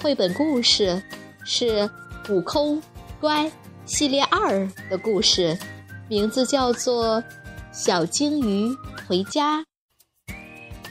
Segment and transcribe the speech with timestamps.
[0.00, 1.02] 绘本故事
[1.44, 1.80] 是
[2.28, 2.80] 《悟空
[3.20, 3.46] 乖》
[3.84, 5.58] 系列二的故事，
[6.08, 7.20] 名字叫做
[7.72, 8.68] 《小鲸鱼
[9.08, 9.58] 回家》。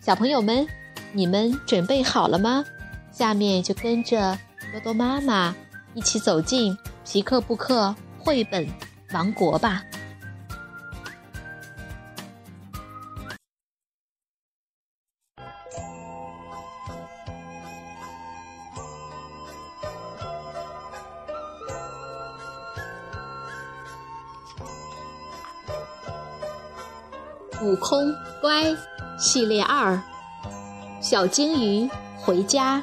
[0.00, 0.66] 小朋友们，
[1.12, 2.64] 你们准备好了吗？
[3.12, 4.36] 下面就跟着
[4.72, 5.54] 多多妈妈
[5.94, 8.66] 一起走进皮克布克绘本
[9.12, 9.84] 王国吧。
[27.60, 28.76] 悟空乖
[29.18, 30.00] 系列二，
[31.00, 32.82] 小鲸鱼回家，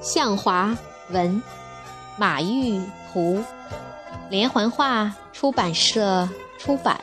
[0.00, 0.76] 向华
[1.08, 1.42] 文，
[2.18, 3.42] 马玉图，
[4.28, 7.00] 连环画出版社出版。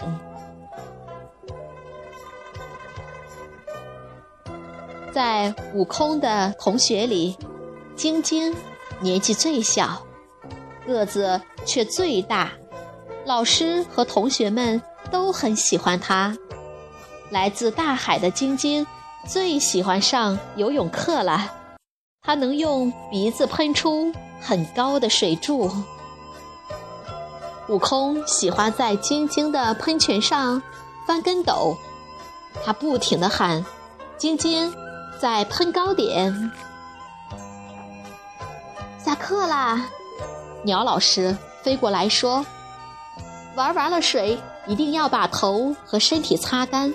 [5.11, 7.36] 在悟空的同学里，
[7.95, 8.53] 晶晶
[8.99, 10.05] 年纪最小，
[10.86, 12.52] 个子却最大，
[13.25, 16.38] 老师和同学们都很喜欢他。
[17.31, 18.86] 来自大海的晶晶
[19.28, 21.52] 最喜欢上游泳课了，
[22.22, 25.72] 它能用鼻子喷出很高的水柱。
[27.67, 30.62] 悟空喜欢在晶晶的喷泉上
[31.08, 31.76] 翻跟斗，
[32.64, 33.66] 他不停地喊
[34.17, 34.72] ：“晶晶，
[35.20, 36.52] 在喷高点！”
[39.04, 39.88] 下课啦！
[40.64, 42.45] 鸟老师飞过来说
[43.58, 46.94] ：“玩完了水，一定要把头和身体擦干。”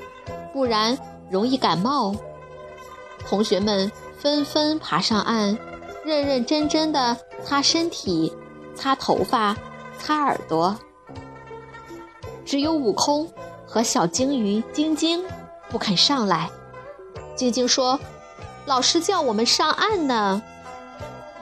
[0.53, 0.97] 不然
[1.31, 2.15] 容易感冒。
[3.29, 5.57] 同学们纷纷爬上岸，
[6.05, 8.33] 认认真真的擦身体、
[8.75, 9.57] 擦头发、
[9.99, 10.77] 擦耳朵。
[12.45, 13.31] 只有悟空
[13.67, 15.23] 和小鲸鱼晶晶
[15.69, 16.51] 不肯上来。
[17.37, 17.99] 晶晶说
[18.67, 20.43] ：“老师叫我们上岸呢。”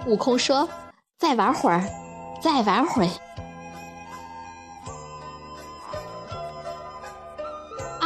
[0.07, 0.69] 悟空说
[1.19, 1.83] ：“再玩会儿，
[2.43, 3.11] 再玩会儿。”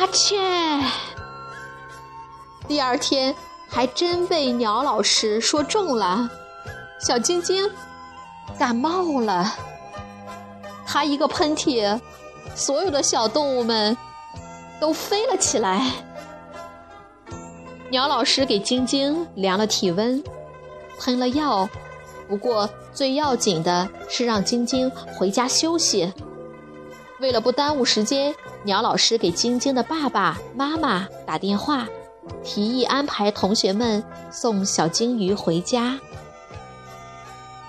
[0.03, 0.37] 阿切！
[2.67, 3.33] 第二天
[3.69, 6.29] 还真被鸟老师说中了，
[6.99, 7.71] 小晶晶
[8.59, 9.55] 感冒了。
[10.85, 12.01] 他一个喷嚏，
[12.53, 13.97] 所有的小动物们
[14.81, 15.93] 都飞了起来。
[17.89, 20.21] 鸟老师给晶晶量了体温，
[20.99, 21.69] 喷了药，
[22.29, 26.12] 不过最要紧的是让晶晶回家休息。
[27.21, 28.35] 为了不耽误时间。
[28.65, 31.89] 鸟老师给晶晶的爸爸妈妈打电话，
[32.45, 35.99] 提议安排同学们送小鲸鱼回家。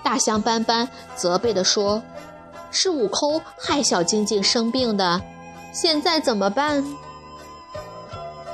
[0.04, 2.00] 大象斑斑责备地说
[2.70, 5.20] ：“是悟空害小晶晶生病的，
[5.72, 6.84] 现在怎么办？”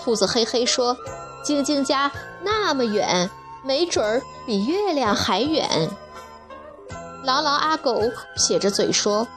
[0.03, 0.97] 兔子嘿嘿说
[1.45, 2.11] ：“晶晶家
[2.43, 3.29] 那么远，
[3.63, 5.91] 没准儿比月亮还远。”
[7.23, 8.01] 狼狼阿狗
[8.35, 9.29] 撇着嘴说。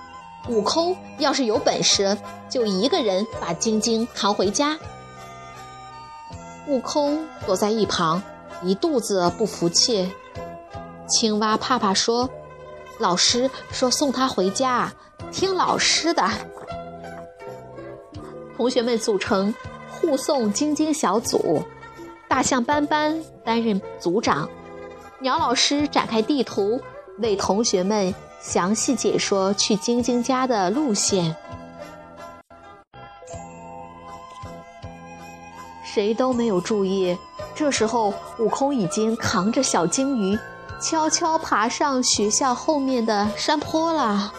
[0.50, 2.18] 悟空要是有本事，
[2.50, 4.78] 就一个人把晶晶扛回家。
[6.68, 8.22] 悟空躲在一旁，
[8.62, 10.12] 一肚子不服气。
[11.08, 12.30] 青蛙怕怕说
[13.00, 14.92] ：“老师说送他回家，
[15.32, 16.30] 听老师的。”
[18.58, 19.53] 同学们组成
[19.92, 21.64] 护送晶晶小组，
[22.28, 24.50] 大象斑斑担任组长，
[25.20, 26.82] 鸟老师展开地图，
[27.20, 28.14] 为同学们。
[28.44, 31.34] 详细解说去晶晶家的路线，
[35.86, 37.17] 谁都没有注意。
[37.56, 40.38] 这时候，悟空已经扛着小鲸鱼，
[40.82, 44.34] 悄悄爬上学校后面的山坡了。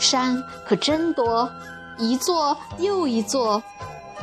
[0.00, 1.48] 山可真多，
[1.96, 3.62] 一座又一座。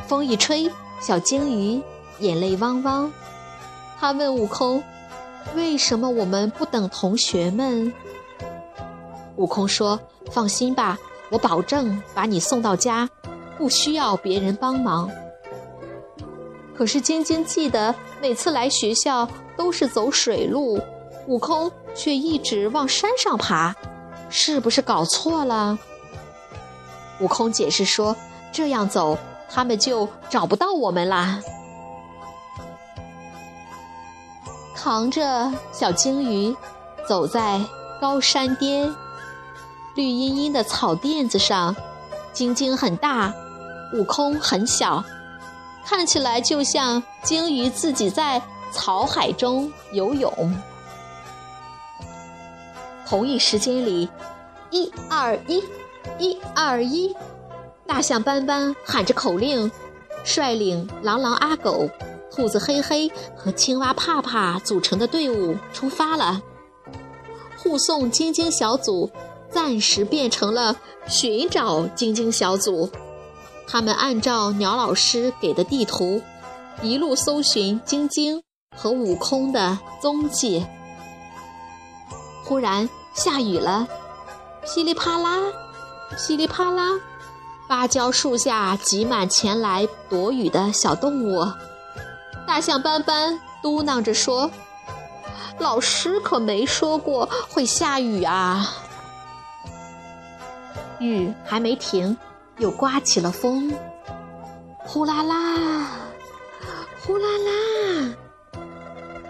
[0.06, 0.70] 风一吹，
[1.00, 1.80] 小鲸鱼
[2.18, 3.10] 眼泪汪汪。
[3.98, 4.84] 他问悟空
[5.56, 7.90] ：“为什么我们不等同学们？”
[9.42, 9.98] 悟空说
[10.30, 10.96] ：“放心吧，
[11.28, 13.10] 我保证把你送到家，
[13.58, 15.10] 不需要别人帮忙。”
[16.78, 20.80] 可是晶晶记得每次来学校都是走水路，
[21.26, 23.74] 悟空却一直往山上爬，
[24.30, 25.76] 是不是搞错了？
[27.18, 28.14] 悟空解释说
[28.54, 29.18] ：“这样走，
[29.50, 31.40] 他们就找不到我们啦。”
[34.76, 36.54] 扛着小鲸鱼。
[37.08, 37.60] 走在
[38.00, 38.94] 高山巅，
[39.94, 41.76] 绿茵茵的草垫子上，
[42.32, 43.32] 晶晶很大，
[43.94, 45.04] 悟空很小，
[45.84, 48.40] 看起来就像鲸鱼自己在
[48.70, 50.54] 草海中游泳。
[53.06, 54.08] 同一时间里，
[54.70, 55.62] 一二一，
[56.18, 57.14] 一二一，
[57.86, 59.70] 大象斑斑喊着口令，
[60.24, 61.90] 率领狼狼阿狗、
[62.34, 66.40] 兔子黑黑和青蛙怕怕组成的队伍出发了。
[67.58, 69.10] 护送晶晶小组
[69.52, 70.76] 暂时变成了
[71.06, 72.90] 寻找晶晶小组，
[73.68, 76.22] 他们按照鸟老师给的地图，
[76.82, 78.42] 一路搜寻晶晶
[78.76, 80.66] 和悟空的踪迹。
[82.44, 82.88] 忽然。
[83.14, 83.86] 下雨了，
[84.64, 85.38] 噼里啪啦，
[86.16, 86.98] 噼里啪啦，
[87.68, 91.46] 芭蕉树下挤满前来躲雨的小动物。
[92.46, 94.50] 大象斑斑嘟囔着说
[95.60, 98.66] ：“老师可没说过会下雨啊！”
[101.02, 102.16] 雨还没停，
[102.58, 103.74] 又刮起了风，
[104.78, 105.90] 呼啦啦，
[107.04, 108.14] 呼啦啦，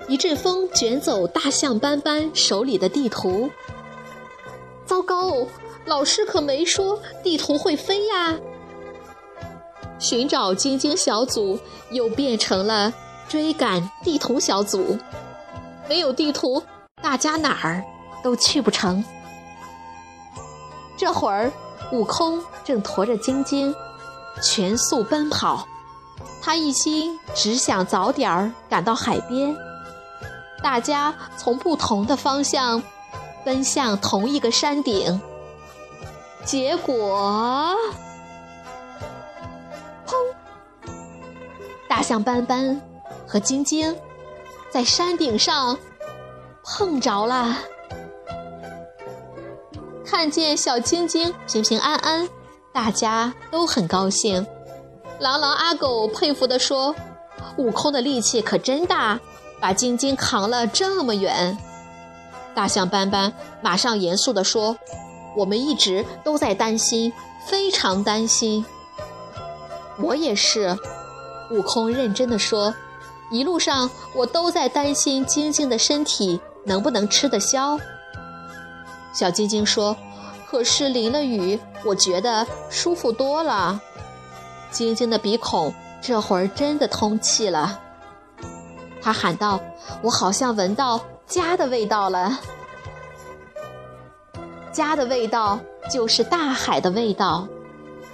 [0.07, 3.51] 一阵风卷走大象斑斑手里的地图。
[4.85, 5.47] 糟糕，
[5.87, 8.39] 老师可没说地图会飞呀！
[9.99, 11.59] 寻找晶晶小组
[11.91, 12.93] 又变成了
[13.29, 14.99] 追赶地图小组，
[15.89, 16.63] 没有地图，
[17.01, 17.83] 大家哪儿
[18.23, 19.03] 都去不成。
[20.97, 21.51] 这会儿，
[21.93, 23.73] 悟空正驮着晶晶
[24.43, 25.69] 全速奔跑，
[26.43, 29.57] 他一心只想早点儿赶到海边。
[30.61, 32.83] 大家从不同的方向。
[33.45, 35.21] 奔向同一个山顶，
[36.45, 37.77] 结果，
[40.07, 40.15] 砰！
[41.89, 42.81] 大象斑斑
[43.27, 43.97] 和晶晶
[44.71, 45.77] 在山顶上
[46.63, 47.59] 碰着了。
[50.13, 52.29] 看见小晶晶平平安安，
[52.71, 54.47] 大家都很高兴。
[55.19, 56.95] 狼狼阿狗佩服地说
[57.57, 59.19] ：“悟空的力气可真大，
[59.59, 61.57] 把晶晶扛了这么远。”
[62.55, 63.33] 大象斑斑
[63.63, 64.77] 马上严肃地说
[65.35, 67.11] ：“我们一直都在担心，
[67.47, 68.63] 非常担心。”
[69.99, 70.77] 我也是，
[71.51, 72.75] 悟空认真地说
[73.33, 77.79] ：“一路上我都在担心晶晶的身体能不能吃得消。”
[79.13, 79.97] 小晶晶说
[80.47, 83.81] ：“可是淋了雨，我觉得舒服多了。”
[84.71, 87.81] 晶晶的鼻孔这会儿真的通气了，
[89.01, 89.61] 他喊道
[90.03, 92.39] ：“我好像闻到。”家的味道了，
[94.71, 95.59] 家的味道
[95.91, 97.49] 就是大海的味道。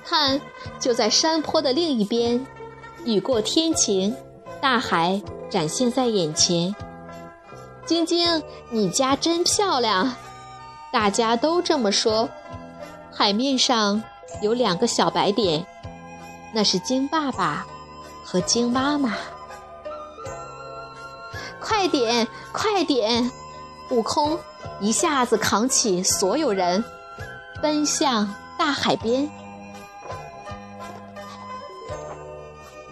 [0.05, 0.41] 看，
[0.79, 2.47] 就在山坡的另一边，
[3.05, 4.15] 雨过天晴，
[4.61, 6.73] 大海展现在眼前。
[7.85, 8.41] 晶晶，
[8.71, 10.15] 你家真漂亮，
[10.93, 12.29] 大家都这么说。
[13.13, 14.03] 海面上
[14.43, 15.67] 有两个小白点，
[16.53, 17.67] 那是晶爸爸
[18.25, 19.15] 和晶妈妈。
[21.61, 23.31] 快点，快点！
[23.91, 24.39] 悟空
[24.81, 26.85] 一下子扛起所有人，
[27.63, 29.29] 奔向大海边。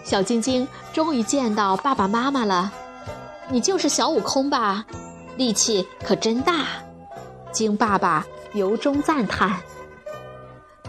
[0.03, 2.71] 小晶晶终于见到爸爸妈妈了，
[3.49, 4.85] 你就是小悟空吧？
[5.37, 6.65] 力气可真大！
[7.57, 8.23] 晶爸爸
[8.53, 9.59] 由衷赞叹。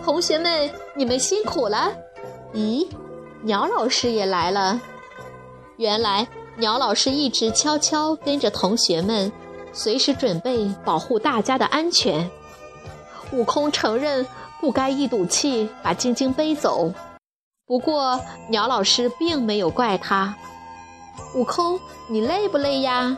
[0.04, 1.90] 同学们，你们辛苦了。
[2.52, 2.86] 咦，
[3.40, 4.78] 鸟老师也来了。
[5.78, 6.28] 原来。
[6.58, 9.30] 鸟老师一直悄悄跟着同学们，
[9.72, 12.28] 随时准备保护大家的安全。
[13.30, 14.26] 悟空承认
[14.60, 16.92] 不该一赌气把晶晶背走，
[17.64, 18.20] 不过
[18.50, 20.34] 鸟老师并没有怪他。
[21.36, 23.16] 悟空，你累不累呀？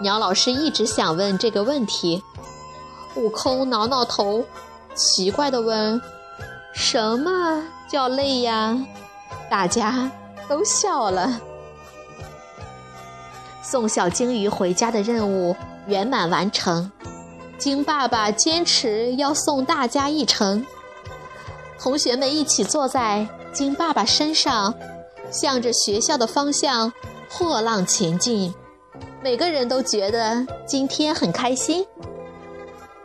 [0.00, 2.22] 鸟老师一直想问这个问题。
[3.16, 4.44] 悟空挠挠头，
[4.94, 6.00] 奇怪地问
[6.74, 8.76] ：“什么叫累呀？”
[9.48, 10.10] 大家
[10.48, 11.40] 都笑了。
[13.62, 15.54] 送小鲸鱼回家的任务
[15.86, 16.90] 圆满完成，
[17.56, 20.66] 鲸爸爸坚持要送大家一程。
[21.78, 24.74] 同学们一起坐在鲸爸爸身上，
[25.30, 26.92] 向着学校的方向
[27.30, 28.52] 破浪前进。
[29.24, 31.82] 每个人都觉得今天很开心。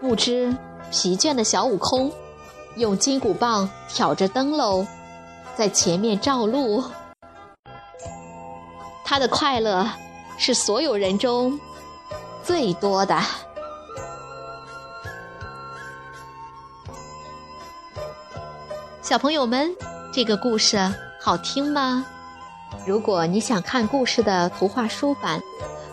[0.01, 0.53] 不知
[0.91, 2.11] 疲倦的小悟空
[2.75, 4.85] 用金箍棒挑着灯笼，
[5.55, 6.83] 在前面照路。
[9.05, 9.89] 他的快乐。
[10.41, 11.59] 是所有人中
[12.43, 13.19] 最多的。
[19.01, 19.75] 小朋友们，
[20.13, 20.77] 这个故事
[21.21, 22.05] 好听吗？
[22.85, 25.41] 如果你想看故事的图画书版，